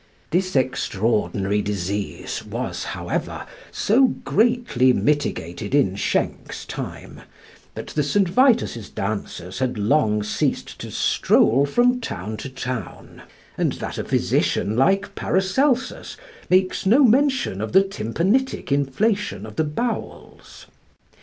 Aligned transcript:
This 0.31 0.55
extraordinary 0.55 1.61
disease 1.61 2.43
was, 2.43 2.85
however, 2.85 3.45
so 3.71 4.05
greatly 4.07 4.93
mitigated 4.93 5.75
in 5.75 5.95
Schenck's 5.95 6.65
time, 6.65 7.21
that 7.75 7.85
the 7.89 8.01
St. 8.01 8.27
Vitus's 8.27 8.89
dancers 8.89 9.59
had 9.59 9.77
long 9.77 10.23
since 10.23 10.29
ceased 10.35 10.79
to 10.79 10.89
stroll 10.89 11.67
from 11.67 12.01
town 12.01 12.35
to 12.37 12.49
town; 12.49 13.21
and 13.59 13.73
that 13.73 14.07
physician, 14.07 14.75
like 14.75 15.13
Paracelsus, 15.13 16.17
makes 16.49 16.87
no 16.87 17.03
mention 17.03 17.61
of 17.61 17.71
the 17.71 17.83
tympanitic 17.83 18.71
inflation 18.71 19.45
of 19.45 19.55
the 19.55 19.63
bowels. 19.63 20.65